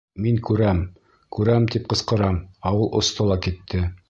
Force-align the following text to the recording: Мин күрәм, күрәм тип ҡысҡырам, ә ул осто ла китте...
Мин 0.23 0.37
күрәм, 0.47 0.79
күрәм 1.37 1.69
тип 1.75 1.87
ҡысҡырам, 1.93 2.43
ә 2.71 2.75
ул 2.83 2.91
осто 3.03 3.33
ла 3.35 3.43
китте... 3.49 3.89